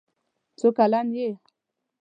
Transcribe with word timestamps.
څو 0.59 0.67
کلن 0.77 1.07
یې؟ 1.17 1.29